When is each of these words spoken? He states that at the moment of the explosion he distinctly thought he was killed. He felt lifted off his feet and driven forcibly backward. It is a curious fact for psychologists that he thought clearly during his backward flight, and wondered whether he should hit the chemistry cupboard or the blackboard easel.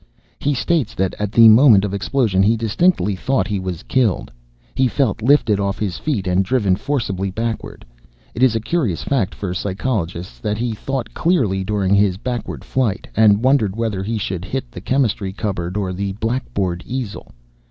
He 0.39 0.55
states 0.55 0.95
that 0.95 1.13
at 1.19 1.31
the 1.31 1.47
moment 1.47 1.85
of 1.85 1.91
the 1.91 1.95
explosion 1.95 2.41
he 2.41 2.57
distinctly 2.57 3.15
thought 3.15 3.45
he 3.47 3.59
was 3.59 3.83
killed. 3.83 4.31
He 4.73 4.87
felt 4.87 5.21
lifted 5.21 5.59
off 5.59 5.77
his 5.77 5.99
feet 5.99 6.25
and 6.25 6.43
driven 6.43 6.75
forcibly 6.75 7.29
backward. 7.29 7.85
It 8.33 8.41
is 8.41 8.55
a 8.55 8.59
curious 8.59 9.03
fact 9.03 9.35
for 9.35 9.53
psychologists 9.53 10.39
that 10.39 10.57
he 10.57 10.73
thought 10.73 11.13
clearly 11.13 11.63
during 11.63 11.93
his 11.93 12.17
backward 12.17 12.63
flight, 12.65 13.09
and 13.15 13.43
wondered 13.43 13.75
whether 13.75 14.01
he 14.01 14.17
should 14.17 14.43
hit 14.43 14.71
the 14.71 14.81
chemistry 14.81 15.31
cupboard 15.31 15.77
or 15.77 15.93
the 15.93 16.13
blackboard 16.13 16.83
easel. 16.87 17.31